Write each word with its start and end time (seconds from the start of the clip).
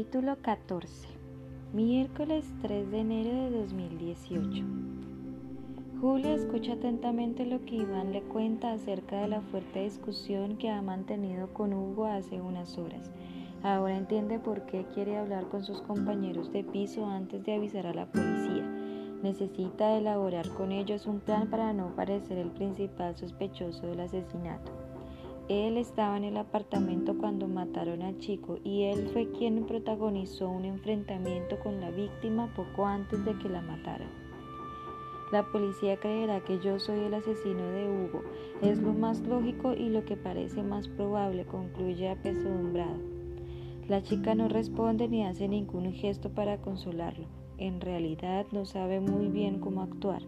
Capítulo 0.00 0.38
14 0.40 1.08
Miércoles 1.74 2.46
3 2.62 2.90
de 2.90 3.00
enero 3.00 3.50
de 3.50 3.50
2018 3.50 4.64
Julia 6.00 6.32
escucha 6.32 6.72
atentamente 6.72 7.44
lo 7.44 7.62
que 7.66 7.74
Iván 7.74 8.10
le 8.10 8.22
cuenta 8.22 8.72
acerca 8.72 9.20
de 9.20 9.28
la 9.28 9.42
fuerte 9.42 9.82
discusión 9.82 10.56
que 10.56 10.70
ha 10.70 10.80
mantenido 10.80 11.52
con 11.52 11.74
Hugo 11.74 12.06
hace 12.06 12.40
unas 12.40 12.78
horas. 12.78 13.10
Ahora 13.62 13.98
entiende 13.98 14.38
por 14.38 14.64
qué 14.64 14.86
quiere 14.94 15.18
hablar 15.18 15.50
con 15.50 15.64
sus 15.64 15.82
compañeros 15.82 16.50
de 16.50 16.64
piso 16.64 17.04
antes 17.04 17.44
de 17.44 17.56
avisar 17.56 17.86
a 17.86 17.92
la 17.92 18.06
policía. 18.06 18.64
Necesita 19.22 19.98
elaborar 19.98 20.48
con 20.48 20.72
ellos 20.72 21.04
un 21.04 21.20
plan 21.20 21.50
para 21.50 21.74
no 21.74 21.94
parecer 21.94 22.38
el 22.38 22.52
principal 22.52 23.18
sospechoso 23.18 23.86
del 23.86 24.00
asesinato. 24.00 24.89
Él 25.50 25.78
estaba 25.78 26.16
en 26.16 26.22
el 26.22 26.36
apartamento 26.36 27.18
cuando 27.18 27.48
mataron 27.48 28.02
al 28.02 28.18
chico 28.18 28.58
y 28.62 28.84
él 28.84 29.08
fue 29.12 29.32
quien 29.32 29.66
protagonizó 29.66 30.48
un 30.48 30.64
enfrentamiento 30.64 31.58
con 31.58 31.80
la 31.80 31.90
víctima 31.90 32.54
poco 32.54 32.86
antes 32.86 33.24
de 33.24 33.36
que 33.36 33.48
la 33.48 33.60
mataran. 33.60 34.10
La 35.32 35.42
policía 35.50 35.96
creerá 35.96 36.38
que 36.44 36.60
yo 36.60 36.78
soy 36.78 37.00
el 37.00 37.14
asesino 37.14 37.68
de 37.72 37.88
Hugo. 37.88 38.22
Es 38.62 38.78
lo 38.78 38.92
más 38.92 39.22
lógico 39.26 39.74
y 39.74 39.88
lo 39.88 40.04
que 40.04 40.16
parece 40.16 40.62
más 40.62 40.86
probable, 40.86 41.44
concluye 41.46 42.08
apesadumbrado. 42.08 43.00
La 43.88 44.04
chica 44.04 44.36
no 44.36 44.46
responde 44.46 45.08
ni 45.08 45.26
hace 45.26 45.48
ningún 45.48 45.92
gesto 45.92 46.30
para 46.30 46.58
consolarlo. 46.58 47.26
En 47.58 47.80
realidad 47.80 48.46
no 48.52 48.66
sabe 48.66 49.00
muy 49.00 49.26
bien 49.26 49.58
cómo 49.58 49.82
actuar. 49.82 50.22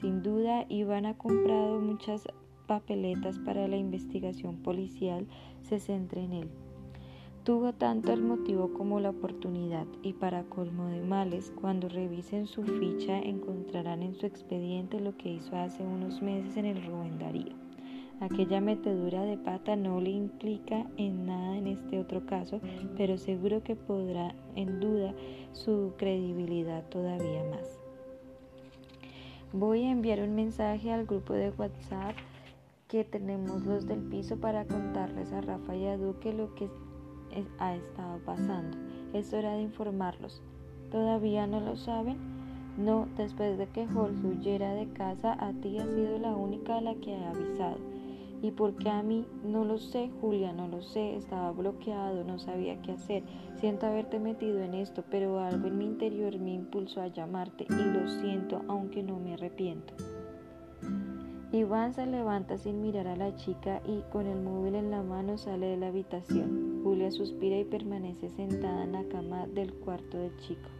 Sin 0.00 0.22
duda, 0.22 0.66
Iván 0.68 1.06
ha 1.06 1.18
comprado 1.18 1.80
muchas 1.80 2.28
papeletas 2.72 3.38
para 3.38 3.68
la 3.68 3.76
investigación 3.76 4.56
policial 4.56 5.26
se 5.60 5.78
centra 5.78 6.22
en 6.22 6.32
él. 6.32 6.48
Tuvo 7.44 7.74
tanto 7.74 8.14
el 8.14 8.22
motivo 8.22 8.72
como 8.72 8.98
la 8.98 9.10
oportunidad 9.10 9.86
y 10.02 10.14
para 10.14 10.44
colmo 10.44 10.86
de 10.86 11.02
males, 11.02 11.52
cuando 11.60 11.90
revisen 11.90 12.46
su 12.46 12.62
ficha 12.62 13.18
encontrarán 13.18 14.02
en 14.02 14.14
su 14.14 14.24
expediente 14.24 15.00
lo 15.00 15.14
que 15.18 15.34
hizo 15.34 15.54
hace 15.54 15.82
unos 15.82 16.22
meses 16.22 16.56
en 16.56 16.64
el 16.64 16.82
robo 16.82 17.04
Aquella 18.20 18.62
metedura 18.62 19.22
de 19.24 19.36
pata 19.36 19.76
no 19.76 20.00
le 20.00 20.10
implica 20.10 20.86
en 20.96 21.26
nada 21.26 21.58
en 21.58 21.66
este 21.66 21.98
otro 21.98 22.24
caso, 22.24 22.58
pero 22.96 23.18
seguro 23.18 23.62
que 23.62 23.76
podrá 23.76 24.34
en 24.54 24.80
duda 24.80 25.12
su 25.52 25.92
credibilidad 25.98 26.88
todavía 26.88 27.44
más. 27.50 27.78
Voy 29.52 29.82
a 29.82 29.90
enviar 29.90 30.20
un 30.22 30.34
mensaje 30.34 30.90
al 30.90 31.04
grupo 31.04 31.34
de 31.34 31.50
WhatsApp 31.50 32.16
que 32.92 33.04
tenemos 33.04 33.64
los 33.64 33.86
del 33.86 34.00
piso 34.00 34.36
para 34.36 34.66
contarles 34.66 35.32
a 35.32 35.40
Rafa 35.40 35.74
y 35.74 35.86
a 35.86 35.96
Duque 35.96 36.34
lo 36.34 36.54
que 36.54 36.68
ha 37.58 37.74
estado 37.74 38.18
pasando. 38.26 38.76
Es 39.14 39.32
hora 39.32 39.54
de 39.54 39.62
informarlos. 39.62 40.42
¿Todavía 40.90 41.46
no 41.46 41.60
lo 41.60 41.74
saben? 41.76 42.18
No, 42.76 43.08
después 43.16 43.56
de 43.56 43.66
que 43.68 43.86
Holz 43.86 44.22
huyera 44.22 44.74
de 44.74 44.92
casa, 44.92 45.38
a 45.42 45.54
ti 45.54 45.78
ha 45.78 45.86
sido 45.86 46.18
la 46.18 46.36
única 46.36 46.76
a 46.76 46.80
la 46.82 46.94
que 46.96 47.14
ha 47.14 47.30
avisado. 47.30 47.78
¿Y 48.42 48.50
por 48.50 48.76
qué 48.76 48.90
a 48.90 49.02
mí? 49.02 49.24
No 49.42 49.64
lo 49.64 49.78
sé, 49.78 50.10
Julia, 50.20 50.52
no 50.52 50.68
lo 50.68 50.82
sé. 50.82 51.16
Estaba 51.16 51.50
bloqueado, 51.50 52.24
no 52.24 52.38
sabía 52.38 52.82
qué 52.82 52.92
hacer. 52.92 53.22
Siento 53.54 53.86
haberte 53.86 54.18
metido 54.18 54.60
en 54.60 54.74
esto, 54.74 55.02
pero 55.10 55.40
algo 55.40 55.66
en 55.66 55.78
mi 55.78 55.86
interior 55.86 56.38
me 56.38 56.52
impulsó 56.52 57.00
a 57.00 57.06
llamarte 57.06 57.64
y 57.70 57.84
lo 57.84 58.06
siento, 58.06 58.60
aunque 58.68 59.02
no 59.02 59.18
me 59.18 59.32
arrepiento. 59.32 59.94
Iván 61.54 61.92
se 61.92 62.06
levanta 62.06 62.56
sin 62.56 62.80
mirar 62.80 63.06
a 63.06 63.14
la 63.14 63.36
chica 63.36 63.82
y 63.84 64.00
con 64.10 64.26
el 64.26 64.40
móvil 64.40 64.74
en 64.74 64.90
la 64.90 65.02
mano 65.02 65.36
sale 65.36 65.66
de 65.66 65.76
la 65.76 65.88
habitación. 65.88 66.80
Julia 66.82 67.10
suspira 67.10 67.58
y 67.58 67.64
permanece 67.64 68.30
sentada 68.30 68.84
en 68.84 68.92
la 68.92 69.04
cama 69.04 69.46
del 69.48 69.74
cuarto 69.74 70.16
del 70.16 70.34
chico. 70.38 70.70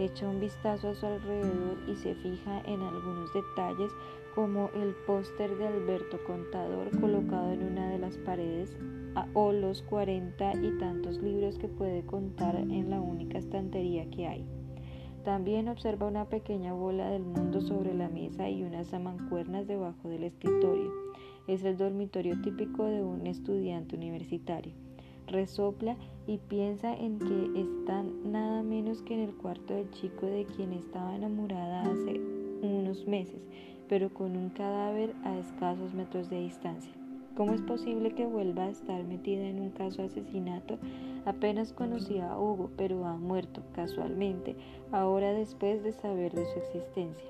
Echa 0.00 0.28
un 0.28 0.40
vistazo 0.40 0.88
a 0.88 0.94
su 0.96 1.06
alrededor 1.06 1.78
y 1.86 1.94
se 1.94 2.16
fija 2.16 2.60
en 2.66 2.82
algunos 2.82 3.32
detalles 3.32 3.92
como 4.34 4.68
el 4.74 4.96
póster 5.06 5.56
de 5.58 5.68
Alberto 5.68 6.18
Contador 6.26 6.90
colocado 7.00 7.52
en 7.52 7.62
una 7.62 7.88
de 7.90 7.98
las 8.00 8.18
paredes 8.18 8.76
o 9.32 9.52
los 9.52 9.82
cuarenta 9.82 10.54
y 10.56 10.76
tantos 10.80 11.18
libros 11.22 11.56
que 11.56 11.68
puede 11.68 12.04
contar 12.04 12.56
en 12.56 12.90
la 12.90 13.00
única 13.00 13.38
estantería 13.38 14.10
que 14.10 14.26
hay. 14.26 14.65
También 15.26 15.66
observa 15.68 16.06
una 16.06 16.26
pequeña 16.26 16.72
bola 16.72 17.10
del 17.10 17.24
mundo 17.24 17.60
sobre 17.60 17.92
la 17.94 18.08
mesa 18.08 18.48
y 18.48 18.62
unas 18.62 18.92
mancuernas 18.92 19.66
debajo 19.66 20.08
del 20.08 20.22
escritorio. 20.22 20.92
Es 21.48 21.64
el 21.64 21.76
dormitorio 21.76 22.40
típico 22.42 22.84
de 22.84 23.02
un 23.02 23.26
estudiante 23.26 23.96
universitario. 23.96 24.72
Resopla 25.26 25.96
y 26.28 26.38
piensa 26.38 26.94
en 26.94 27.18
que 27.18 27.60
está 27.60 28.04
nada 28.24 28.62
menos 28.62 29.02
que 29.02 29.14
en 29.14 29.28
el 29.28 29.34
cuarto 29.34 29.74
del 29.74 29.90
chico 29.90 30.26
de 30.26 30.44
quien 30.44 30.72
estaba 30.72 31.16
enamorada 31.16 31.80
hace 31.80 32.20
unos 32.62 33.08
meses, 33.08 33.42
pero 33.88 34.14
con 34.14 34.36
un 34.36 34.50
cadáver 34.50 35.12
a 35.24 35.36
escasos 35.38 35.92
metros 35.92 36.30
de 36.30 36.38
distancia. 36.38 36.92
¿Cómo 37.36 37.52
es 37.52 37.60
posible 37.60 38.12
que 38.12 38.24
vuelva 38.24 38.64
a 38.64 38.70
estar 38.70 39.04
metida 39.04 39.44
en 39.44 39.60
un 39.60 39.68
caso 39.68 40.00
de 40.00 40.08
asesinato? 40.08 40.78
Apenas 41.26 41.74
conocía 41.74 42.32
a 42.32 42.40
Hugo, 42.40 42.70
pero 42.78 43.04
ha 43.04 43.18
muerto 43.18 43.62
casualmente, 43.74 44.56
ahora 44.90 45.34
después 45.34 45.82
de 45.82 45.92
saber 45.92 46.32
de 46.32 46.46
su 46.46 46.58
existencia. 46.58 47.28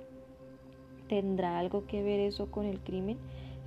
¿Tendrá 1.09 1.59
algo 1.59 1.87
que 1.89 2.05
ver 2.05 2.21
eso 2.21 2.53
con 2.53 2.67
el 2.67 2.79
crimen? 2.79 3.19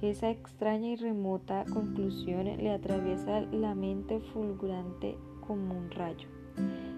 Esa 0.02 0.30
extraña 0.30 0.88
y 0.88 0.96
remota 0.96 1.66
conclusión 1.74 2.46
le 2.46 2.72
atraviesa 2.72 3.42
la 3.42 3.76
mente 3.76 4.22
fulgurante 4.22 5.18
como 5.46 5.78
un 5.78 5.92
rayo 5.92 6.30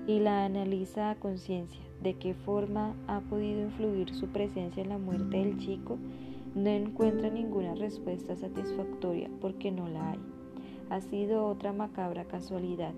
y 0.06 0.19
la 0.19 0.46
analiza 0.46 1.09
a 1.09 1.16
conciencia. 1.16 1.81
¿De 2.03 2.13
qué 2.13 2.35
forma 2.35 2.96
ha 3.08 3.22
podido 3.22 3.62
influir 3.62 4.13
su 4.13 4.28
presencia 4.28 4.84
en 4.84 4.90
la 4.90 5.00
muerte 5.00 5.38
del 5.38 5.58
chico? 5.58 5.97
No 6.54 6.70
encuentra 6.70 7.30
ninguna 7.30 7.76
respuesta 7.76 8.36
satisfactoria 8.36 9.30
porque 9.40 9.72
no 9.72 9.88
la 9.88 10.12
hay. 10.12 10.20
Ha 10.90 11.00
sido 11.00 11.46
otra 11.46 11.72
macabra 11.72 12.26
casualidad. 12.26 12.94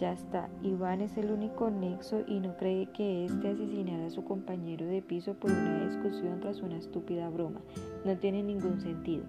Ya 0.00 0.12
está, 0.12 0.50
Iván 0.62 1.00
es 1.00 1.16
el 1.16 1.30
único 1.30 1.70
nexo 1.70 2.22
y 2.26 2.40
no 2.40 2.56
cree 2.56 2.90
que 2.92 3.24
éste 3.24 3.48
asesinara 3.48 4.06
a 4.06 4.10
su 4.10 4.24
compañero 4.24 4.84
de 4.86 5.00
piso 5.02 5.34
por 5.34 5.52
una 5.52 5.86
discusión 5.86 6.40
tras 6.40 6.60
una 6.60 6.76
estúpida 6.76 7.30
broma. 7.30 7.60
No 8.04 8.16
tiene 8.18 8.42
ningún 8.42 8.80
sentido. 8.80 9.24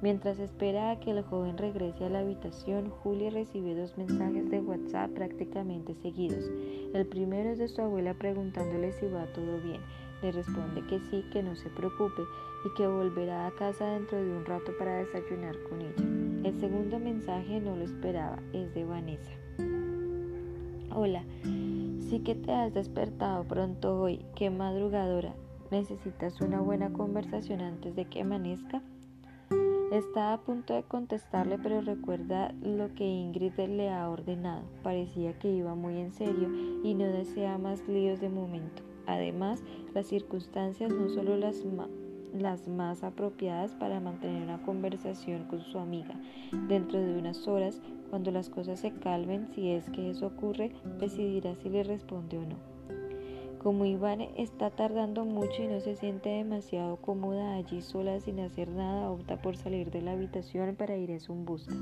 Mientras 0.00 0.38
espera 0.38 0.92
a 0.92 1.00
que 1.00 1.10
el 1.10 1.22
joven 1.22 1.58
regrese 1.58 2.04
a 2.04 2.08
la 2.08 2.20
habitación, 2.20 2.88
Julia 2.88 3.30
recibe 3.30 3.74
dos 3.74 3.98
mensajes 3.98 4.48
de 4.48 4.60
WhatsApp 4.60 5.10
prácticamente 5.10 5.94
seguidos. 5.96 6.48
El 6.94 7.04
primero 7.06 7.50
es 7.50 7.58
de 7.58 7.66
su 7.66 7.82
abuela 7.82 8.14
preguntándole 8.14 8.92
si 8.92 9.06
va 9.06 9.26
todo 9.32 9.60
bien. 9.60 9.80
Le 10.22 10.30
responde 10.30 10.86
que 10.86 11.00
sí, 11.00 11.24
que 11.32 11.42
no 11.42 11.56
se 11.56 11.68
preocupe 11.70 12.22
y 12.64 12.74
que 12.76 12.86
volverá 12.86 13.48
a 13.48 13.50
casa 13.52 13.86
dentro 13.86 14.22
de 14.22 14.36
un 14.36 14.44
rato 14.44 14.72
para 14.78 14.98
desayunar 14.98 15.56
con 15.68 15.80
ella. 15.80 16.48
El 16.48 16.60
segundo 16.60 17.00
mensaje 17.00 17.60
no 17.60 17.76
lo 17.76 17.82
esperaba, 17.82 18.38
es 18.52 18.72
de 18.74 18.84
Vanessa. 18.84 19.32
Hola, 20.94 21.24
sí 21.42 22.20
que 22.24 22.36
te 22.36 22.52
has 22.52 22.72
despertado 22.72 23.44
pronto 23.44 24.00
hoy, 24.00 24.24
qué 24.36 24.48
madrugadora. 24.50 25.34
¿Necesitas 25.72 26.40
una 26.40 26.60
buena 26.60 26.92
conversación 26.92 27.60
antes 27.60 27.96
de 27.96 28.04
que 28.04 28.22
amanezca? 28.22 28.80
Está 29.92 30.34
a 30.34 30.40
punto 30.42 30.74
de 30.74 30.82
contestarle, 30.82 31.56
pero 31.56 31.80
recuerda 31.80 32.52
lo 32.60 32.94
que 32.94 33.04
Ingrid 33.04 33.58
le 33.58 33.88
ha 33.88 34.10
ordenado. 34.10 34.60
Parecía 34.82 35.38
que 35.38 35.50
iba 35.50 35.74
muy 35.74 35.98
en 35.98 36.12
serio 36.12 36.50
y 36.84 36.92
no 36.92 37.06
desea 37.06 37.56
más 37.56 37.88
líos 37.88 38.20
de 38.20 38.28
momento. 38.28 38.82
Además, 39.06 39.62
las 39.94 40.06
circunstancias 40.06 40.92
no 40.92 41.08
solo 41.08 41.38
las, 41.38 41.64
las 42.34 42.68
más 42.68 43.02
apropiadas 43.02 43.74
para 43.76 43.98
mantener 43.98 44.42
una 44.42 44.60
conversación 44.60 45.44
con 45.44 45.62
su 45.62 45.78
amiga. 45.78 46.20
Dentro 46.68 47.00
de 47.00 47.18
unas 47.18 47.48
horas, 47.48 47.80
cuando 48.10 48.30
las 48.30 48.50
cosas 48.50 48.80
se 48.80 48.92
calmen, 48.92 49.48
si 49.54 49.70
es 49.70 49.88
que 49.88 50.10
eso 50.10 50.26
ocurre, 50.26 50.70
decidirá 51.00 51.54
si 51.54 51.70
le 51.70 51.82
responde 51.82 52.36
o 52.36 52.42
no. 52.42 52.77
Como 53.62 53.84
Iván 53.84 54.20
está 54.36 54.70
tardando 54.70 55.24
mucho 55.24 55.64
y 55.64 55.66
no 55.66 55.80
se 55.80 55.96
siente 55.96 56.28
demasiado 56.28 56.96
cómoda 56.96 57.56
allí 57.56 57.82
sola 57.82 58.20
sin 58.20 58.38
hacer 58.38 58.68
nada, 58.68 59.10
opta 59.10 59.42
por 59.42 59.56
salir 59.56 59.90
de 59.90 60.00
la 60.00 60.12
habitación 60.12 60.76
para 60.76 60.96
ir 60.96 61.10
a 61.10 61.18
su 61.18 61.34
busca. 61.34 61.74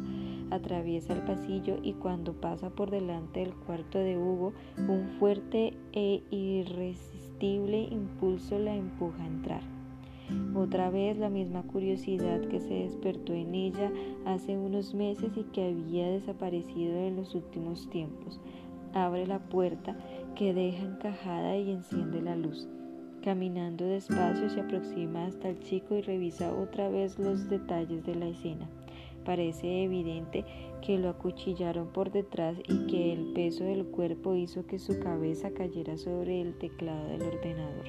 Atraviesa 0.50 1.12
el 1.12 1.20
pasillo 1.22 1.76
y 1.82 1.92
cuando 1.92 2.32
pasa 2.32 2.70
por 2.70 2.90
delante 2.90 3.40
del 3.40 3.54
cuarto 3.54 3.98
de 3.98 4.16
Hugo, 4.16 4.54
un 4.78 5.16
fuerte 5.18 5.74
e 5.92 6.22
irresistible 6.30 7.82
impulso 7.90 8.58
la 8.58 8.74
empuja 8.74 9.22
a 9.22 9.26
entrar. 9.26 9.62
Otra 10.54 10.88
vez 10.88 11.18
la 11.18 11.28
misma 11.28 11.62
curiosidad 11.62 12.40
que 12.40 12.60
se 12.60 12.72
despertó 12.72 13.34
en 13.34 13.54
ella 13.54 13.92
hace 14.24 14.56
unos 14.56 14.94
meses 14.94 15.36
y 15.36 15.44
que 15.44 15.68
había 15.68 16.08
desaparecido 16.08 16.96
en 16.96 17.16
los 17.16 17.34
últimos 17.34 17.88
tiempos. 17.90 18.40
Abre 18.92 19.26
la 19.26 19.40
puerta 19.40 19.94
que 20.36 20.52
deja 20.52 20.84
encajada 20.84 21.56
y 21.56 21.70
enciende 21.70 22.20
la 22.20 22.36
luz. 22.36 22.68
Caminando 23.24 23.86
despacio 23.86 24.50
se 24.50 24.60
aproxima 24.60 25.26
hasta 25.26 25.48
el 25.48 25.58
chico 25.60 25.96
y 25.96 26.02
revisa 26.02 26.52
otra 26.54 26.88
vez 26.90 27.18
los 27.18 27.48
detalles 27.48 28.04
de 28.04 28.14
la 28.14 28.28
escena. 28.28 28.68
Parece 29.24 29.82
evidente 29.82 30.44
que 30.82 30.98
lo 30.98 31.08
acuchillaron 31.08 31.88
por 31.88 32.12
detrás 32.12 32.56
y 32.68 32.86
que 32.86 33.12
el 33.12 33.32
peso 33.32 33.64
del 33.64 33.86
cuerpo 33.86 34.36
hizo 34.36 34.66
que 34.66 34.78
su 34.78 35.00
cabeza 35.00 35.50
cayera 35.50 35.96
sobre 35.96 36.42
el 36.42 36.56
teclado 36.58 37.08
del 37.08 37.22
ordenador. 37.22 37.86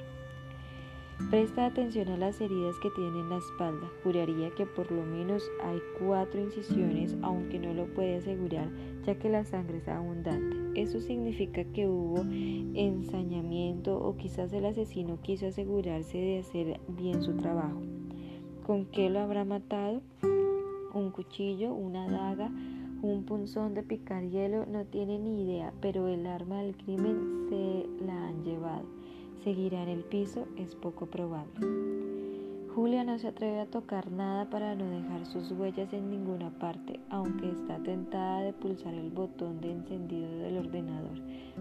Presta 1.30 1.66
atención 1.66 2.08
a 2.08 2.16
las 2.16 2.40
heridas 2.40 2.80
que 2.80 2.90
tiene 2.92 3.19
en 3.19 3.30
la 3.30 3.40
espalda. 3.40 3.92
Juraría 4.02 4.50
que 4.52 4.66
por 4.66 4.90
lo 4.92 5.04
menos 5.04 5.44
hay 5.62 5.81
cuatro 6.00 6.40
incisiones, 6.40 7.18
aunque 7.22 7.60
no 7.60 7.74
lo 7.74 7.86
puede 7.88 8.18
asegurar, 8.18 8.69
ya 9.06 9.16
que 9.19 9.28
la 9.28 9.44
sangre 9.44 9.80
es 9.80 9.88
abundante. 9.90 10.80
Eso 10.81 11.02
significa 11.02 11.66
que 11.66 11.86
hubo 11.88 12.22
ensañamiento 12.22 13.98
o 13.98 14.16
quizás 14.16 14.54
el 14.54 14.66
asesino 14.66 15.19
quiso 15.22 15.48
asegurarse 15.48 16.18
de 16.18 16.40
hacer 16.40 16.80
bien 16.88 17.22
su 17.22 17.36
trabajo. 17.36 17.81
¿Con 18.66 18.86
qué 18.86 19.10
lo 19.10 19.19
habrá 19.19 19.44
matado? 19.44 20.02
¿Un 20.94 21.12
cuchillo? 21.12 21.74
¿Una 21.74 22.08
daga? 22.08 22.50
¿Un 23.02 23.25
punzón 23.25 23.74
de 23.74 23.84
picar 23.84 24.24
hielo? 24.30 24.66
No 24.66 24.86
tiene 24.86 25.19
ni 25.19 25.44
idea, 25.44 25.74
pero 25.81 26.08
el 26.08 26.25
arma 26.25 26.62
del 26.62 26.78
crimen 26.78 27.48
se 27.50 28.06
la 28.06 28.28
han 28.28 28.44
llevado. 28.46 28.96
Seguirá 29.47 29.81
en 29.81 29.88
el 29.88 30.03
piso, 30.03 30.45
es 30.57 30.75
poco 30.75 31.05
probable. 31.05 31.65
Julia 32.75 33.05
no 33.05 33.17
se 33.17 33.29
atreve 33.29 33.61
a 33.61 33.65
tocar 33.65 34.11
nada 34.11 34.49
para 34.49 34.75
no 34.75 34.89
dejar 34.89 35.25
sus 35.25 35.53
huellas 35.53 35.94
en 35.94 36.09
ninguna 36.09 36.49
parte, 36.59 36.99
aunque 37.09 37.51
está 37.51 37.81
tentada 37.81 38.41
de 38.41 38.51
pulsar 38.51 38.94
el 38.94 39.09
botón 39.09 39.61
de 39.61 39.71
encendido 39.71 40.29
del 40.39 40.57
ordenador. 40.57 41.17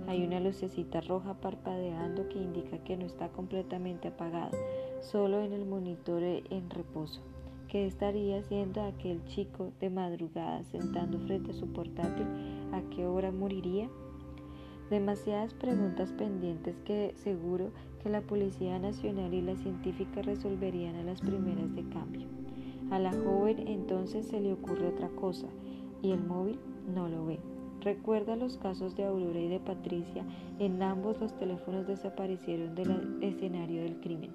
Hay 0.08 0.26
una 0.26 0.40
lucecita 0.40 1.00
roja 1.00 1.34
parpadeando 1.34 2.28
que 2.28 2.42
indica 2.42 2.78
que 2.78 2.96
no 2.96 3.06
está 3.06 3.28
completamente 3.28 4.08
apagado, 4.08 4.58
solo 5.00 5.40
en 5.42 5.52
el 5.52 5.64
monitor 5.64 6.24
en 6.24 6.68
reposo. 6.70 7.20
¿Qué 7.68 7.86
estaría 7.86 8.40
haciendo 8.40 8.82
aquel 8.82 9.24
chico 9.26 9.70
de 9.78 9.90
madrugada 9.90 10.64
sentando 10.64 11.20
frente 11.20 11.52
a 11.52 11.54
su 11.54 11.68
portátil? 11.68 12.26
¿A 12.72 12.80
qué 12.90 13.06
hora 13.06 13.30
moriría? 13.30 13.88
Demasiadas 14.90 15.52
preguntas 15.52 16.12
pendientes 16.12 16.76
que 16.84 17.12
seguro 17.16 17.70
que 18.02 18.08
la 18.08 18.20
Policía 18.20 18.78
Nacional 18.78 19.34
y 19.34 19.42
la 19.42 19.56
científica 19.56 20.22
resolverían 20.22 20.94
a 20.94 21.02
las 21.02 21.20
primeras 21.20 21.74
de 21.74 21.88
cambio. 21.88 22.28
A 22.92 23.00
la 23.00 23.10
joven 23.10 23.66
entonces 23.66 24.26
se 24.28 24.40
le 24.40 24.52
ocurre 24.52 24.86
otra 24.86 25.08
cosa 25.08 25.48
y 26.02 26.12
el 26.12 26.22
móvil 26.22 26.60
no 26.94 27.08
lo 27.08 27.26
ve. 27.26 27.40
Recuerda 27.80 28.36
los 28.36 28.58
casos 28.58 28.94
de 28.94 29.04
Aurora 29.04 29.40
y 29.40 29.48
de 29.48 29.58
Patricia, 29.58 30.24
en 30.60 30.80
ambos 30.80 31.20
los 31.20 31.36
teléfonos 31.36 31.88
desaparecieron 31.88 32.76
del 32.76 33.18
escenario 33.22 33.82
del 33.82 33.98
crimen. 33.98 34.30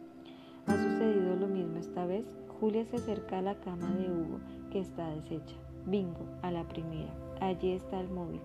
Ha 0.67 0.75
sucedido 0.75 1.37
lo 1.37 1.47
mismo 1.47 1.77
esta 1.77 2.05
vez. 2.05 2.25
Julia 2.59 2.85
se 2.85 2.97
acerca 2.97 3.39
a 3.39 3.41
la 3.41 3.55
cama 3.55 3.89
de 3.91 4.11
Hugo, 4.11 4.39
que 4.69 4.79
está 4.79 5.09
deshecha. 5.11 5.55
Bingo, 5.85 6.25
a 6.41 6.51
la 6.51 6.67
primera. 6.67 7.13
Allí 7.39 7.71
está 7.71 7.99
el 8.01 8.09
móvil 8.09 8.41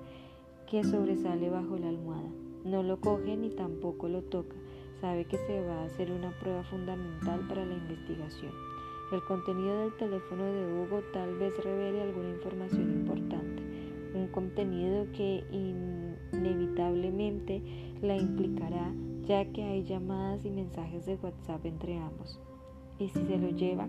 que 0.67 0.85
sobresale 0.85 1.49
bajo 1.51 1.77
la 1.77 1.89
almohada. 1.89 2.31
No 2.65 2.83
lo 2.83 3.01
coge 3.01 3.37
ni 3.37 3.51
tampoco 3.51 4.09
lo 4.09 4.23
toca. 4.23 4.57
Sabe 5.01 5.25
que 5.27 5.37
se 5.39 5.61
va 5.61 5.83
a 5.83 5.85
hacer 5.85 6.11
una 6.11 6.31
prueba 6.41 6.65
fundamental 6.65 7.41
para 7.49 7.65
la 7.65 7.75
investigación. 7.75 8.53
El 9.13 9.23
contenido 9.23 9.83
del 9.83 9.97
teléfono 9.97 10.45
de 10.45 10.67
Hugo 10.67 11.03
tal 11.13 11.37
vez 11.39 11.53
revele 11.63 12.03
alguna 12.03 12.31
información 12.31 12.91
importante, 12.91 13.63
un 14.15 14.27
contenido 14.29 15.07
que 15.13 15.45
inevitablemente 16.33 17.63
la 18.03 18.17
implicará 18.17 18.93
ya 19.27 19.45
que 19.45 19.63
hay 19.63 19.85
llamadas 19.85 20.45
y 20.45 20.51
mensajes 20.51 21.05
de 21.07 21.17
WhatsApp 21.17 21.65
entre 21.67 21.99
ambos. 21.99 22.39
¿Y 22.99 23.09
si 23.09 23.25
se 23.27 23.39
lo 23.39 23.51
lleva? 23.51 23.89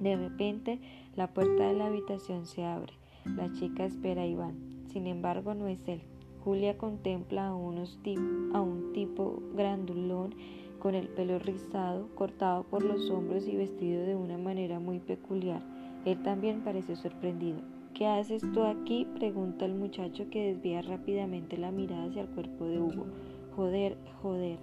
De 0.00 0.16
repente, 0.16 0.80
la 1.16 1.32
puerta 1.32 1.68
de 1.68 1.74
la 1.74 1.86
habitación 1.86 2.46
se 2.46 2.64
abre. 2.64 2.92
La 3.24 3.52
chica 3.52 3.84
espera 3.84 4.22
a 4.22 4.26
Iván. 4.26 4.71
Sin 4.92 5.06
embargo, 5.06 5.54
no 5.54 5.68
es 5.68 5.86
él. 5.88 6.02
Julia 6.44 6.76
contempla 6.76 7.48
a, 7.48 7.54
unos 7.54 7.98
un 8.04 8.92
tipo 8.92 9.42
grandulón 9.54 10.34
con 10.80 10.94
el 10.94 11.08
pelo 11.08 11.38
rizado, 11.38 12.08
cortado 12.14 12.64
por 12.64 12.82
los 12.84 13.08
hombros 13.10 13.46
y 13.46 13.56
vestido 13.56 14.04
de 14.04 14.16
una 14.16 14.36
manera 14.36 14.80
muy 14.80 14.98
peculiar. 14.98 15.62
Él 16.04 16.20
también 16.22 16.62
parece 16.62 16.96
sorprendido. 16.96 17.58
¿Qué 17.94 18.06
haces 18.06 18.42
tú 18.52 18.64
aquí? 18.64 19.06
pregunta 19.14 19.64
el 19.64 19.74
muchacho 19.74 20.28
que 20.30 20.52
desvía 20.52 20.82
rápidamente 20.82 21.56
la 21.56 21.70
mirada 21.70 22.06
hacia 22.06 22.22
el 22.22 22.28
cuerpo 22.28 22.64
de 22.64 22.80
Hugo. 22.80 23.06
Joder, 23.54 23.96
joder. 24.20 24.58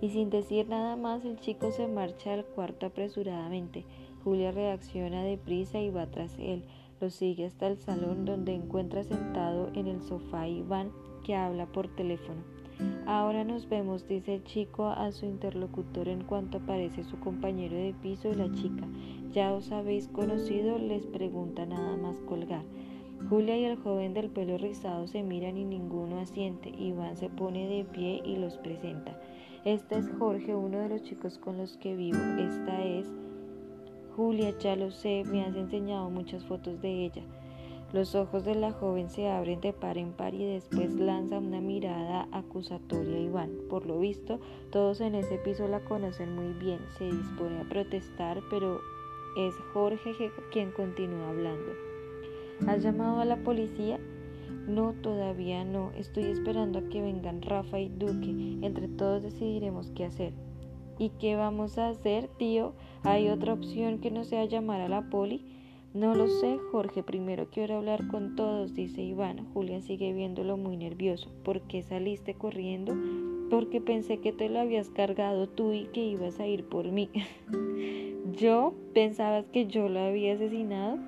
Y 0.00 0.08
sin 0.08 0.30
decir 0.30 0.68
nada 0.68 0.96
más, 0.96 1.24
el 1.24 1.38
chico 1.38 1.70
se 1.70 1.86
marcha 1.86 2.32
al 2.32 2.44
cuarto 2.44 2.86
apresuradamente. 2.86 3.84
Julia 4.24 4.52
reacciona 4.52 5.22
deprisa 5.22 5.80
y 5.80 5.90
va 5.90 6.06
tras 6.06 6.38
él. 6.38 6.64
Lo 7.02 7.10
sigue 7.10 7.46
hasta 7.46 7.66
el 7.66 7.78
salón 7.78 8.24
donde 8.24 8.54
encuentra 8.54 9.02
sentado 9.02 9.72
en 9.74 9.88
el 9.88 10.02
sofá 10.02 10.46
Iván 10.46 10.92
que 11.24 11.34
habla 11.34 11.66
por 11.66 11.88
teléfono. 11.88 12.40
Ahora 13.06 13.42
nos 13.42 13.68
vemos, 13.68 14.06
dice 14.06 14.36
el 14.36 14.44
chico 14.44 14.86
a 14.86 15.10
su 15.10 15.26
interlocutor 15.26 16.06
en 16.06 16.22
cuanto 16.22 16.58
aparece 16.58 17.02
su 17.02 17.18
compañero 17.18 17.74
de 17.74 17.92
piso 18.00 18.30
y 18.30 18.36
la 18.36 18.52
chica. 18.52 18.86
¿Ya 19.32 19.52
os 19.52 19.72
habéis 19.72 20.06
conocido? 20.06 20.78
les 20.78 21.04
pregunta 21.06 21.66
nada 21.66 21.96
más 21.96 22.20
colgar. 22.20 22.62
Julia 23.28 23.58
y 23.58 23.64
el 23.64 23.78
joven 23.78 24.14
del 24.14 24.30
pelo 24.30 24.56
rizado 24.56 25.08
se 25.08 25.24
miran 25.24 25.58
y 25.58 25.64
ninguno 25.64 26.20
asiente. 26.20 26.70
Iván 26.70 27.16
se 27.16 27.28
pone 27.28 27.66
de 27.66 27.82
pie 27.82 28.22
y 28.24 28.36
los 28.36 28.58
presenta. 28.58 29.20
Este 29.64 29.98
es 29.98 30.08
Jorge, 30.20 30.54
uno 30.54 30.78
de 30.78 30.88
los 30.88 31.02
chicos 31.02 31.36
con 31.38 31.58
los 31.58 31.76
que 31.78 31.96
vivo. 31.96 32.20
Esta 32.38 32.80
es 32.84 33.12
Julia, 34.16 34.56
ya 34.58 34.76
lo 34.76 34.90
sé, 34.90 35.24
me 35.24 35.44
has 35.44 35.54
enseñado 35.56 36.10
muchas 36.10 36.44
fotos 36.44 36.80
de 36.80 37.04
ella. 37.04 37.22
Los 37.92 38.14
ojos 38.14 38.44
de 38.44 38.54
la 38.54 38.72
joven 38.72 39.10
se 39.10 39.28
abren 39.28 39.60
de 39.60 39.74
par 39.74 39.98
en 39.98 40.12
par 40.12 40.34
y 40.34 40.46
después 40.46 40.94
lanza 40.94 41.38
una 41.38 41.60
mirada 41.60 42.26
acusatoria 42.32 43.16
a 43.16 43.20
Iván. 43.20 43.50
Por 43.68 43.84
lo 43.84 43.98
visto, 43.98 44.40
todos 44.70 45.02
en 45.02 45.14
ese 45.14 45.36
piso 45.36 45.68
la 45.68 45.80
conocen 45.80 46.34
muy 46.34 46.54
bien. 46.54 46.80
Se 46.96 47.04
dispone 47.04 47.60
a 47.60 47.68
protestar, 47.68 48.40
pero 48.48 48.80
es 49.36 49.54
Jorge 49.74 50.14
quien 50.52 50.72
continúa 50.72 51.28
hablando. 51.28 51.72
¿Has 52.66 52.82
llamado 52.82 53.20
a 53.20 53.26
la 53.26 53.36
policía? 53.36 54.00
No, 54.66 54.94
todavía 54.94 55.64
no. 55.64 55.90
Estoy 55.96 56.24
esperando 56.24 56.78
a 56.78 56.88
que 56.88 57.02
vengan 57.02 57.42
Rafa 57.42 57.78
y 57.78 57.88
Duque. 57.88 58.58
Entre 58.62 58.88
todos 58.88 59.22
decidiremos 59.22 59.90
qué 59.90 60.06
hacer. 60.06 60.32
¿Y 61.02 61.08
qué 61.18 61.34
vamos 61.34 61.78
a 61.78 61.88
hacer, 61.88 62.28
tío? 62.28 62.74
¿Hay 63.02 63.28
otra 63.28 63.54
opción 63.54 63.98
que 63.98 64.12
no 64.12 64.22
sea 64.22 64.44
llamar 64.44 64.80
a 64.80 64.88
la 64.88 65.10
poli? 65.10 65.44
No 65.94 66.14
lo 66.14 66.28
sé, 66.28 66.58
Jorge. 66.70 67.02
Primero 67.02 67.48
quiero 67.50 67.78
hablar 67.78 68.06
con 68.06 68.36
todos, 68.36 68.72
dice 68.72 69.02
Iván. 69.02 69.44
Julia 69.52 69.80
sigue 69.80 70.12
viéndolo 70.12 70.56
muy 70.56 70.76
nervioso. 70.76 71.28
¿Por 71.42 71.62
qué 71.62 71.82
saliste 71.82 72.34
corriendo? 72.34 72.94
Porque 73.50 73.80
pensé 73.80 74.18
que 74.18 74.30
te 74.30 74.48
lo 74.48 74.60
habías 74.60 74.90
cargado 74.90 75.48
tú 75.48 75.72
y 75.72 75.86
que 75.86 76.04
ibas 76.04 76.38
a 76.38 76.46
ir 76.46 76.68
por 76.68 76.92
mí. 76.92 77.10
¿Yo? 78.38 78.72
¿Pensabas 78.94 79.46
que 79.48 79.66
yo 79.66 79.88
lo 79.88 79.98
había 79.98 80.34
asesinado? 80.34 80.98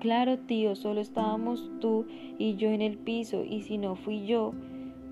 Claro, 0.00 0.38
tío, 0.38 0.76
solo 0.76 1.02
estábamos 1.02 1.70
tú 1.78 2.06
y 2.38 2.56
yo 2.56 2.70
en 2.70 2.80
el 2.80 2.96
piso, 2.96 3.44
y 3.44 3.64
si 3.64 3.76
no 3.76 3.96
fui 3.96 4.24
yo, 4.24 4.54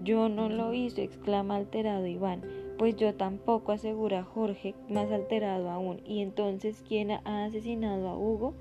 yo 0.02 0.30
no 0.30 0.48
lo 0.48 0.72
hice, 0.72 1.04
exclama 1.04 1.56
alterado 1.56 2.06
Iván. 2.06 2.61
Pues 2.82 2.96
yo 2.96 3.14
tampoco, 3.14 3.70
asegura 3.70 4.24
Jorge, 4.24 4.74
más 4.88 5.08
alterado 5.12 5.70
aún. 5.70 6.00
¿Y 6.04 6.20
entonces 6.20 6.82
quién 6.88 7.12
ha 7.12 7.44
asesinado 7.44 8.08
a 8.08 8.18
Hugo? 8.18 8.54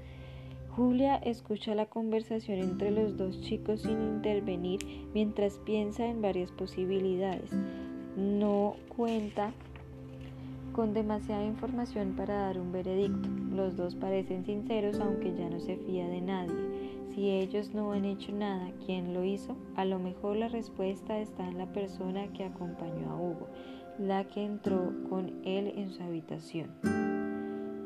Julia 0.76 1.16
escucha 1.16 1.74
la 1.74 1.88
conversación 1.88 2.60
entre 2.60 2.92
los 2.92 3.18
dos 3.18 3.42
chicos 3.42 3.82
sin 3.82 4.00
intervenir 4.00 4.80
mientras 5.16 5.58
piensa 5.66 6.06
en 6.06 6.22
varias 6.22 6.52
posibilidades. 6.52 7.50
No 8.16 8.76
cuenta 8.96 9.54
con 10.72 10.94
demasiada 10.94 11.44
información 11.44 12.14
para 12.16 12.42
dar 12.42 12.60
un 12.60 12.72
veredicto. 12.72 13.28
Los 13.56 13.76
dos 13.76 13.96
parecen 13.96 14.46
sinceros 14.46 15.00
aunque 15.00 15.34
ya 15.34 15.50
no 15.50 15.60
se 15.60 15.78
fía 15.78 16.08
de 16.08 16.22
nadie. 16.22 17.02
Si 17.16 17.28
ellos 17.28 17.74
no 17.74 17.92
han 17.92 18.06
hecho 18.06 18.32
nada, 18.34 18.72
¿quién 18.86 19.16
lo 19.16 19.24
hizo? 19.24 19.58
A 19.76 19.84
lo 19.84 19.98
mejor 19.98 20.36
la 20.36 20.48
respuesta 20.48 21.18
está 21.18 21.48
en 21.48 21.58
la 21.58 21.74
persona 21.74 22.32
que 22.34 22.46
acompañó 22.46 23.10
a 23.10 23.16
Hugo 23.16 23.48
la 24.00 24.24
que 24.26 24.44
entró 24.44 24.92
con 25.10 25.42
él 25.44 25.74
en 25.76 25.92
su 25.92 26.02
habitación. 26.04 26.70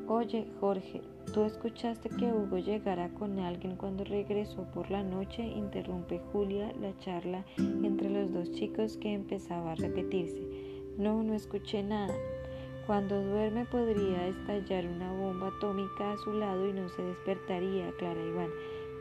Oye, 0.07 0.47
Jorge, 0.59 1.01
¿tú 1.33 1.43
escuchaste 1.43 2.09
que 2.09 2.31
Hugo 2.31 2.59
llegara 2.59 3.09
con 3.09 3.39
alguien 3.39 3.75
cuando 3.75 4.03
regresó 4.03 4.63
por 4.71 4.91
la 4.91 5.01
noche? 5.01 5.43
Interrumpe 5.43 6.21
Julia 6.31 6.71
la 6.79 6.95
charla 6.99 7.43
entre 7.57 8.09
los 8.09 8.31
dos 8.31 8.51
chicos 8.51 8.97
que 8.97 9.13
empezaba 9.13 9.71
a 9.71 9.75
repetirse. 9.75 10.39
No, 10.97 11.23
no 11.23 11.33
escuché 11.33 11.81
nada. 11.81 12.13
Cuando 12.85 13.19
duerme 13.19 13.65
podría 13.65 14.27
estallar 14.27 14.85
una 14.85 15.11
bomba 15.11 15.47
atómica 15.47 16.11
a 16.11 16.17
su 16.17 16.33
lado 16.33 16.69
y 16.69 16.73
no 16.73 16.87
se 16.89 17.01
despertaría, 17.01 17.91
Clara 17.97 18.23
Iván. 18.23 18.49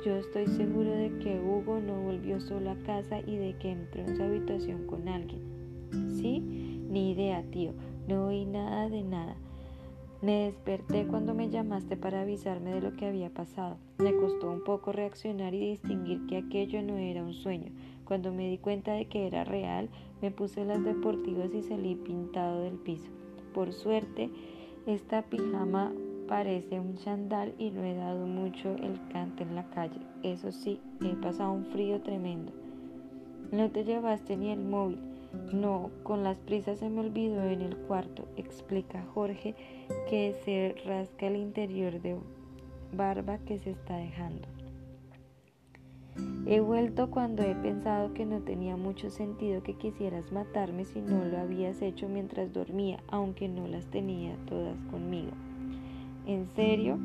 Yo 0.06 0.16
estoy 0.16 0.46
seguro 0.46 0.90
de 0.90 1.18
que 1.18 1.38
Hugo 1.38 1.80
no 1.80 2.00
volvió 2.00 2.40
solo 2.40 2.70
a 2.70 2.76
casa 2.87 3.20
y 3.20 3.37
de 3.37 3.56
que 3.58 3.73
entró 3.73 4.00
en 4.00 4.16
su 4.16 4.23
habitación 4.23 4.87
con 4.87 5.06
alguien. 5.06 5.42
¿Sí? 6.16 6.63
Ni 6.94 7.10
idea, 7.10 7.42
tío. 7.50 7.72
No 8.06 8.26
oí 8.26 8.44
nada 8.44 8.88
de 8.88 9.02
nada. 9.02 9.34
Me 10.22 10.44
desperté 10.44 11.08
cuando 11.08 11.34
me 11.34 11.50
llamaste 11.50 11.96
para 11.96 12.20
avisarme 12.20 12.72
de 12.72 12.80
lo 12.80 12.94
que 12.94 13.06
había 13.06 13.30
pasado. 13.30 13.78
Me 13.98 14.14
costó 14.14 14.48
un 14.48 14.62
poco 14.62 14.92
reaccionar 14.92 15.54
y 15.54 15.70
distinguir 15.70 16.24
que 16.28 16.36
aquello 16.36 16.84
no 16.84 16.96
era 16.96 17.24
un 17.24 17.34
sueño. 17.34 17.72
Cuando 18.04 18.32
me 18.32 18.48
di 18.48 18.58
cuenta 18.58 18.92
de 18.92 19.06
que 19.06 19.26
era 19.26 19.42
real, 19.42 19.88
me 20.22 20.30
puse 20.30 20.64
las 20.64 20.84
deportivas 20.84 21.52
y 21.52 21.64
salí 21.64 21.96
pintado 21.96 22.62
del 22.62 22.76
piso. 22.76 23.10
Por 23.52 23.72
suerte, 23.72 24.30
esta 24.86 25.22
pijama 25.22 25.92
parece 26.28 26.78
un 26.78 26.94
chandal 26.94 27.56
y 27.58 27.72
no 27.72 27.82
he 27.82 27.96
dado 27.96 28.24
mucho 28.24 28.72
el 28.76 29.00
cante 29.08 29.42
en 29.42 29.56
la 29.56 29.68
calle. 29.70 29.98
Eso 30.22 30.52
sí, 30.52 30.80
he 31.04 31.16
pasado 31.16 31.54
un 31.54 31.64
frío 31.64 32.00
tremendo. 32.02 32.52
No 33.50 33.68
te 33.72 33.82
llevaste 33.82 34.36
ni 34.36 34.50
el 34.50 34.64
móvil. 34.64 35.13
No, 35.52 35.90
con 36.02 36.24
las 36.24 36.38
prisas 36.38 36.78
se 36.78 36.90
me 36.90 37.00
olvidó 37.00 37.44
en 37.44 37.62
el 37.62 37.76
cuarto, 37.76 38.26
explica 38.36 39.04
Jorge, 39.14 39.54
que 40.08 40.34
se 40.44 40.74
rasca 40.84 41.26
el 41.26 41.36
interior 41.36 42.00
de 42.00 42.16
barba 42.92 43.38
que 43.38 43.58
se 43.58 43.70
está 43.70 43.96
dejando. 43.96 44.48
He 46.46 46.60
vuelto 46.60 47.10
cuando 47.10 47.42
he 47.42 47.54
pensado 47.54 48.12
que 48.12 48.26
no 48.26 48.40
tenía 48.40 48.76
mucho 48.76 49.10
sentido 49.10 49.62
que 49.62 49.74
quisieras 49.74 50.30
matarme 50.30 50.84
si 50.84 51.00
no 51.00 51.24
lo 51.24 51.38
habías 51.38 51.80
hecho 51.80 52.08
mientras 52.08 52.52
dormía, 52.52 53.02
aunque 53.08 53.48
no 53.48 53.66
las 53.66 53.86
tenía 53.86 54.36
todas 54.46 54.76
conmigo. 54.90 55.32
¿En 56.26 56.46
serio? 56.54 56.98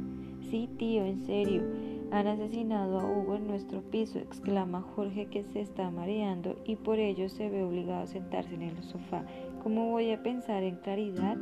Sí, 0.50 0.70
tío, 0.78 1.06
en 1.06 1.26
serio. 1.26 1.64
Han 2.12 2.26
asesinado 2.26 3.00
a 3.00 3.06
Hugo 3.06 3.36
en 3.36 3.48
nuestro 3.48 3.82
piso, 3.82 4.18
exclama 4.18 4.82
Jorge 4.96 5.28
que 5.28 5.44
se 5.44 5.62
está 5.62 5.92
mareando 5.92 6.56
y 6.66 6.76
por 6.76 6.98
ello 6.98 7.30
se 7.30 7.50
ve 7.50 7.64
obligado 7.64 8.02
a 8.02 8.08
sentarse 8.08 8.56
en 8.56 8.64
el 8.64 8.84
sofá. 8.84 9.24
¿Cómo 9.62 9.92
voy 9.92 10.12
a 10.12 10.24
pensar 10.24 10.64
en 10.64 10.78
claridad? 10.78 11.38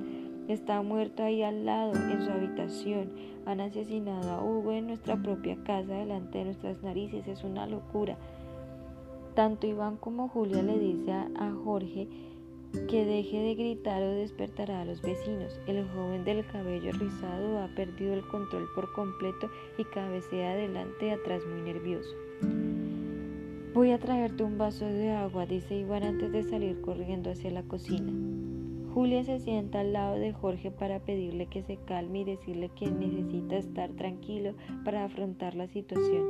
Está 0.49 0.81
muerto 0.81 1.23
ahí 1.23 1.41
al 1.41 1.65
lado, 1.65 1.93
en 1.93 2.21
su 2.21 2.31
habitación. 2.31 3.11
Han 3.45 3.61
asesinado 3.61 4.29
a 4.29 4.43
Hugo 4.43 4.73
en 4.73 4.87
nuestra 4.87 5.15
propia 5.15 5.55
casa, 5.63 5.93
delante 5.93 6.39
de 6.39 6.45
nuestras 6.45 6.83
narices. 6.83 7.27
Es 7.27 7.45
una 7.45 7.65
locura. 7.65 8.17
Tanto 9.35 9.67
Iván 9.67 9.95
como 9.95 10.27
Julia 10.27 10.63
le 10.63 10.79
dice 10.79 11.11
a 11.13 11.53
Jorge 11.63 12.09
que 12.89 13.05
deje 13.05 13.39
de 13.39 13.55
gritar 13.55 14.01
o 14.01 14.11
despertará 14.15 14.81
a 14.81 14.85
los 14.85 15.01
vecinos. 15.01 15.59
El 15.67 15.87
joven 15.89 16.23
del 16.23 16.45
cabello 16.47 16.91
rizado 16.93 17.59
ha 17.59 17.67
perdido 17.75 18.13
el 18.13 18.27
control 18.27 18.67
por 18.75 18.91
completo 18.93 19.49
y 19.77 19.83
cabecea 19.85 20.51
adelante 20.51 21.07
y 21.07 21.09
atrás 21.09 21.41
muy 21.45 21.61
nervioso. 21.61 22.15
Voy 23.73 23.91
a 23.91 23.99
traerte 23.99 24.43
un 24.43 24.57
vaso 24.57 24.85
de 24.85 25.11
agua, 25.11 25.45
dice 25.45 25.75
Iván 25.75 26.03
antes 26.03 26.31
de 26.31 26.43
salir 26.43 26.81
corriendo 26.81 27.29
hacia 27.29 27.51
la 27.51 27.63
cocina. 27.63 28.11
Julia 28.93 29.23
se 29.23 29.39
sienta 29.39 29.81
al 29.81 29.93
lado 29.93 30.15
de 30.15 30.33
Jorge 30.33 30.71
para 30.71 30.99
pedirle 30.99 31.45
que 31.45 31.61
se 31.61 31.77
calme 31.77 32.21
y 32.21 32.23
decirle 32.23 32.69
que 32.69 32.89
necesita 32.89 33.57
estar 33.57 33.91
tranquilo 33.91 34.55
para 34.83 35.05
afrontar 35.05 35.53
la 35.53 35.67
situación. 35.67 36.25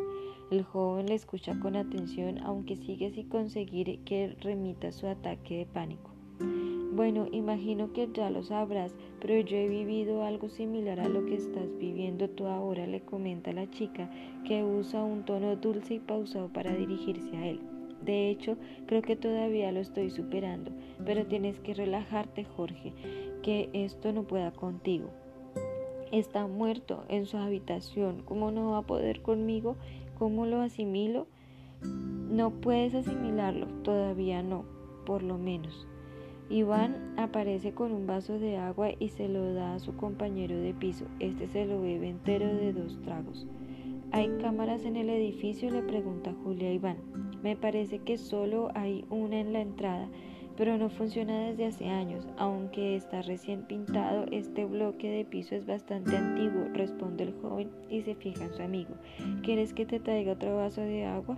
El 0.51 0.63
joven 0.63 1.05
le 1.05 1.15
escucha 1.15 1.57
con 1.61 1.77
atención, 1.77 2.39
aunque 2.39 2.75
sigue 2.75 3.11
sin 3.11 3.29
conseguir 3.29 3.99
que 4.03 4.35
remita 4.41 4.91
su 4.91 5.07
ataque 5.07 5.59
de 5.59 5.65
pánico. 5.65 6.16
Bueno, 6.39 7.27
imagino 7.31 7.93
que 7.93 8.09
ya 8.11 8.31
lo 8.31 8.43
sabrás, 8.43 8.95
pero 9.21 9.39
yo 9.39 9.55
he 9.55 9.67
vivido 9.67 10.23
algo 10.23 10.49
similar 10.49 10.99
a 10.99 11.07
lo 11.07 11.25
que 11.25 11.35
estás 11.35 11.77
viviendo 11.77 12.27
tú 12.27 12.47
ahora, 12.47 12.87
le 12.87 13.01
comenta 13.01 13.53
la 13.53 13.69
chica, 13.69 14.09
que 14.45 14.63
usa 14.63 15.03
un 15.03 15.23
tono 15.23 15.55
dulce 15.55 15.93
y 15.93 15.99
pausado 15.99 16.47
para 16.49 16.73
dirigirse 16.73 17.37
a 17.37 17.47
él. 17.47 17.59
De 18.03 18.29
hecho, 18.29 18.57
creo 18.85 19.01
que 19.01 19.15
todavía 19.15 19.71
lo 19.71 19.79
estoy 19.79 20.09
superando, 20.09 20.71
pero 21.05 21.25
tienes 21.25 21.59
que 21.59 21.73
relajarte, 21.73 22.45
Jorge, 22.45 22.93
que 23.43 23.69
esto 23.73 24.11
no 24.11 24.23
pueda 24.23 24.51
contigo. 24.51 25.09
Está 26.11 26.47
muerto 26.47 27.03
en 27.09 27.25
su 27.25 27.37
habitación, 27.37 28.23
¿cómo 28.23 28.49
no 28.49 28.71
va 28.71 28.79
a 28.79 28.87
poder 28.87 29.21
conmigo? 29.21 29.75
¿Cómo 30.17 30.45
lo 30.45 30.61
asimilo? 30.61 31.27
No 31.83 32.51
puedes 32.51 32.95
asimilarlo, 32.95 33.67
todavía 33.83 34.41
no, 34.41 34.65
por 35.05 35.21
lo 35.21 35.37
menos. 35.37 35.87
Iván 36.49 36.95
aparece 37.17 37.73
con 37.73 37.91
un 37.91 38.07
vaso 38.07 38.39
de 38.39 38.55
agua 38.55 38.91
y 38.99 39.09
se 39.09 39.27
lo 39.27 39.53
da 39.53 39.75
a 39.75 39.79
su 39.79 39.97
compañero 39.97 40.55
de 40.55 40.73
piso. 40.73 41.05
Este 41.19 41.47
se 41.47 41.65
lo 41.65 41.81
bebe 41.81 42.07
entero 42.07 42.47
de 42.47 42.71
dos 42.71 43.01
tragos. 43.01 43.45
¿Hay 44.13 44.29
cámaras 44.41 44.85
en 44.85 44.95
el 44.95 45.09
edificio? 45.09 45.69
le 45.69 45.81
pregunta 45.81 46.33
Julia 46.43 46.69
a 46.69 46.73
Iván. 46.73 46.97
Me 47.43 47.57
parece 47.57 47.99
que 47.99 48.17
solo 48.17 48.69
hay 48.75 49.03
una 49.09 49.41
en 49.41 49.51
la 49.51 49.59
entrada, 49.59 50.07
pero 50.55 50.77
no 50.77 50.89
funciona 50.89 51.37
desde 51.37 51.65
hace 51.65 51.89
años. 51.89 52.25
Aunque 52.37 52.95
está 52.95 53.21
recién 53.21 53.63
pintado, 53.63 54.25
este 54.31 54.63
bloque 54.63 55.11
de 55.11 55.25
piso 55.25 55.53
es 55.53 55.67
bastante 55.67 56.15
antiguo, 56.15 56.69
responde 56.73 57.25
el 57.25 57.33
joven 57.41 57.69
y 57.89 58.03
se 58.03 58.15
fija 58.15 58.45
en 58.45 58.53
su 58.53 58.63
amigo. 58.63 58.95
¿Quieres 59.43 59.73
que 59.73 59.85
te 59.85 59.99
traiga 59.99 60.31
otro 60.31 60.55
vaso 60.55 60.79
de 60.79 61.05
agua? 61.05 61.37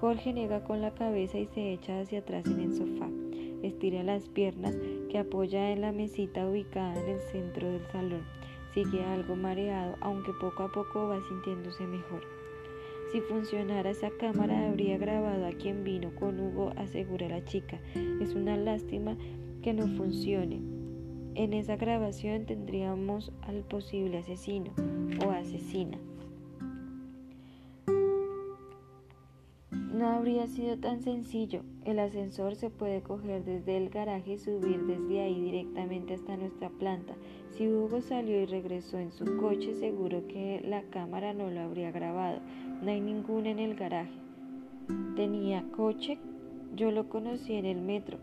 Jorge 0.00 0.32
niega 0.32 0.64
con 0.64 0.82
la 0.82 0.90
cabeza 0.90 1.38
y 1.38 1.46
se 1.46 1.72
echa 1.72 2.00
hacia 2.00 2.18
atrás 2.18 2.44
en 2.46 2.60
el 2.60 2.74
sofá 2.74 3.08
estira 3.62 4.02
las 4.02 4.28
piernas 4.28 4.76
que 5.10 5.18
apoya 5.18 5.70
en 5.70 5.80
la 5.80 5.92
mesita 5.92 6.48
ubicada 6.48 6.94
en 7.02 7.08
el 7.10 7.20
centro 7.20 7.70
del 7.70 7.86
salón. 7.86 8.22
Sigue 8.74 9.04
algo 9.04 9.36
mareado, 9.36 9.96
aunque 10.00 10.32
poco 10.40 10.64
a 10.64 10.72
poco 10.72 11.08
va 11.08 11.20
sintiéndose 11.28 11.86
mejor. 11.86 12.22
Si 13.12 13.20
funcionara 13.20 13.90
esa 13.90 14.10
cámara 14.10 14.68
habría 14.68 14.98
grabado 14.98 15.46
a 15.46 15.52
quien 15.52 15.84
vino 15.84 16.14
con 16.16 16.40
Hugo, 16.40 16.72
asegura 16.76 17.28
la 17.28 17.44
chica. 17.44 17.80
Es 18.20 18.34
una 18.34 18.56
lástima 18.56 19.16
que 19.62 19.72
no 19.72 19.86
funcione. 19.96 20.60
En 21.34 21.52
esa 21.52 21.76
grabación 21.76 22.46
tendríamos 22.46 23.32
al 23.42 23.62
posible 23.62 24.18
asesino 24.18 24.72
o 25.24 25.30
asesina. 25.30 25.98
No 30.06 30.12
habría 30.12 30.46
sido 30.46 30.78
tan 30.78 31.02
sencillo. 31.02 31.62
El 31.84 31.98
ascensor 31.98 32.54
se 32.54 32.70
puede 32.70 33.02
coger 33.02 33.44
desde 33.44 33.76
el 33.76 33.90
garaje 33.90 34.34
y 34.34 34.38
subir 34.38 34.86
desde 34.86 35.20
ahí 35.20 35.40
directamente 35.40 36.14
hasta 36.14 36.36
nuestra 36.36 36.70
planta. 36.70 37.16
Si 37.50 37.66
Hugo 37.66 38.00
salió 38.00 38.40
y 38.40 38.46
regresó 38.46 39.00
en 39.00 39.10
su 39.10 39.36
coche, 39.38 39.74
seguro 39.74 40.28
que 40.28 40.62
la 40.64 40.82
cámara 40.90 41.34
no 41.34 41.50
lo 41.50 41.60
habría 41.60 41.90
grabado. 41.90 42.38
No 42.82 42.88
hay 42.88 43.00
ninguna 43.00 43.50
en 43.50 43.58
el 43.58 43.74
garaje. 43.74 44.16
¿Tenía 45.16 45.64
coche? 45.72 46.18
Yo 46.76 46.92
lo 46.92 47.08
conocí 47.08 47.54
en 47.54 47.66
el 47.66 47.80
metro. 47.80 48.18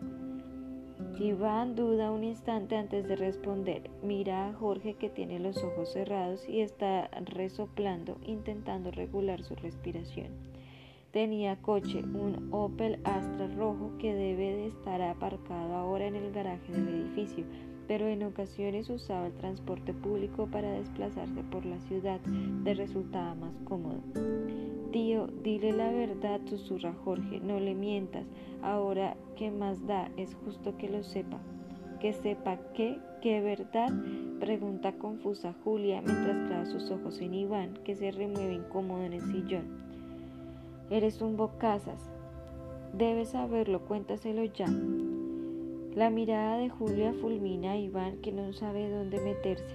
Iván 1.20 1.74
duda 1.74 2.12
un 2.12 2.24
instante 2.24 2.76
antes 2.76 3.06
de 3.06 3.16
responder. 3.16 3.90
Mira 4.02 4.48
a 4.48 4.54
Jorge 4.54 4.94
que 4.94 5.10
tiene 5.10 5.38
los 5.38 5.62
ojos 5.62 5.92
cerrados 5.92 6.48
y 6.48 6.60
está 6.60 7.10
resoplando, 7.26 8.16
intentando 8.24 8.90
regular 8.90 9.42
su 9.42 9.54
respiración. 9.54 10.53
Tenía 11.14 11.54
coche, 11.62 12.02
un 12.02 12.48
Opel 12.50 12.98
Astra 13.04 13.46
rojo 13.54 13.92
que 14.00 14.12
debe 14.12 14.56
de 14.56 14.66
estar 14.66 15.00
aparcado 15.00 15.76
ahora 15.76 16.08
en 16.08 16.16
el 16.16 16.32
garaje 16.32 16.72
del 16.72 16.88
edificio, 16.88 17.44
pero 17.86 18.08
en 18.08 18.24
ocasiones 18.24 18.90
usaba 18.90 19.28
el 19.28 19.34
transporte 19.34 19.94
público 19.94 20.48
para 20.48 20.72
desplazarse 20.72 21.44
por 21.52 21.64
la 21.66 21.78
ciudad, 21.82 22.20
le 22.64 22.74
resultaba 22.74 23.36
más 23.36 23.56
cómodo. 23.60 24.00
Tío, 24.90 25.28
dile 25.44 25.70
la 25.70 25.92
verdad, 25.92 26.40
susurra 26.46 26.92
Jorge, 27.04 27.38
no 27.38 27.60
le 27.60 27.76
mientas. 27.76 28.26
Ahora, 28.60 29.16
¿qué 29.36 29.52
más 29.52 29.86
da? 29.86 30.10
Es 30.16 30.34
justo 30.44 30.76
que 30.76 30.90
lo 30.90 31.04
sepa. 31.04 31.38
¿Que 32.00 32.12
sepa 32.12 32.58
qué? 32.74 32.98
¿Qué 33.22 33.40
verdad? 33.40 33.92
Pregunta 34.40 34.98
confusa 34.98 35.54
Julia 35.62 36.02
mientras 36.04 36.48
clava 36.48 36.66
sus 36.66 36.90
ojos 36.90 37.20
en 37.20 37.34
Iván, 37.34 37.74
que 37.84 37.94
se 37.94 38.10
remueve 38.10 38.54
incómodo 38.54 39.04
en 39.04 39.12
el 39.12 39.22
sillón. 39.22 39.93
Eres 40.94 41.20
un 41.22 41.36
bocazas. 41.36 42.08
Debes 42.92 43.30
saberlo, 43.30 43.80
cuéntaselo 43.80 44.44
ya. 44.44 44.68
La 45.96 46.08
mirada 46.08 46.56
de 46.56 46.68
Julia 46.68 47.12
fulmina 47.20 47.72
a 47.72 47.76
Iván 47.76 48.18
que 48.18 48.30
no 48.30 48.52
sabe 48.52 48.88
dónde 48.88 49.20
meterse. 49.20 49.74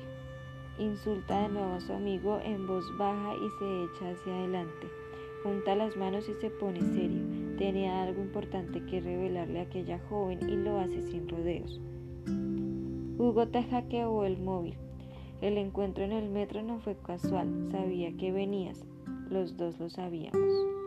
Insulta 0.77 1.41
de 1.41 1.49
nuevo 1.49 1.73
a 1.73 1.81
su 1.81 1.91
amigo 1.91 2.39
en 2.41 2.65
voz 2.65 2.85
baja 2.97 3.33
y 3.35 3.49
se 3.59 3.83
echa 3.83 4.11
hacia 4.11 4.33
adelante. 4.33 4.87
Junta 5.43 5.75
las 5.75 5.97
manos 5.97 6.29
y 6.29 6.35
se 6.35 6.49
pone 6.51 6.79
serio. 6.79 7.25
Tenía 7.57 8.01
algo 8.01 8.21
importante 8.21 8.85
que 8.85 9.01
revelarle 9.01 9.59
a 9.59 9.63
aquella 9.63 9.99
joven 10.07 10.49
y 10.49 10.55
lo 10.55 10.79
hace 10.79 11.01
sin 11.01 11.27
rodeos. 11.27 11.81
Hugo 13.17 13.45
te 13.49 13.61
hackeó 13.63 14.23
el 14.23 14.37
móvil. 14.37 14.75
El 15.41 15.57
encuentro 15.57 16.05
en 16.05 16.13
el 16.13 16.29
metro 16.29 16.63
no 16.63 16.79
fue 16.79 16.95
casual. 16.95 17.67
Sabía 17.73 18.15
que 18.15 18.31
venías. 18.31 18.85
Los 19.29 19.57
dos 19.57 19.77
lo 19.81 19.89
sabíamos. 19.89 20.78